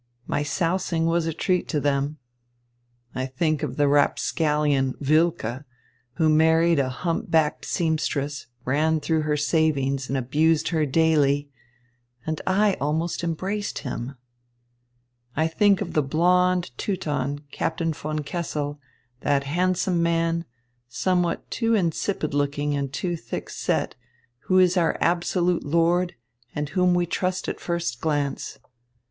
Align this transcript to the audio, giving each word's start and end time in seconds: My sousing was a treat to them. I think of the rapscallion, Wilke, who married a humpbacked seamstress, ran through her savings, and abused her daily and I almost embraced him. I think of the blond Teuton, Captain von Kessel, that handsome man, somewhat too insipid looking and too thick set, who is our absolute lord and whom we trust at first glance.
My 0.25 0.41
sousing 0.41 1.05
was 1.05 1.27
a 1.27 1.31
treat 1.33 1.67
to 1.67 1.79
them. 1.79 2.17
I 3.13 3.27
think 3.27 3.61
of 3.61 3.77
the 3.77 3.87
rapscallion, 3.87 4.95
Wilke, 4.99 5.63
who 6.13 6.27
married 6.27 6.79
a 6.79 6.89
humpbacked 6.89 7.65
seamstress, 7.65 8.47
ran 8.65 8.99
through 8.99 9.21
her 9.21 9.37
savings, 9.37 10.09
and 10.09 10.17
abused 10.17 10.69
her 10.69 10.87
daily 10.87 11.49
and 12.25 12.41
I 12.47 12.77
almost 12.81 13.23
embraced 13.23 13.79
him. 13.85 14.15
I 15.35 15.47
think 15.47 15.81
of 15.81 15.93
the 15.93 16.01
blond 16.01 16.75
Teuton, 16.79 17.41
Captain 17.51 17.93
von 17.93 18.23
Kessel, 18.23 18.79
that 19.19 19.43
handsome 19.43 20.01
man, 20.01 20.45
somewhat 20.87 21.47
too 21.51 21.75
insipid 21.75 22.33
looking 22.33 22.73
and 22.75 22.91
too 22.91 23.15
thick 23.15 23.51
set, 23.51 23.93
who 24.47 24.57
is 24.57 24.77
our 24.77 24.97
absolute 24.99 25.61
lord 25.63 26.15
and 26.55 26.69
whom 26.69 26.95
we 26.95 27.05
trust 27.05 27.47
at 27.47 27.59
first 27.59 28.01
glance. 28.01 28.57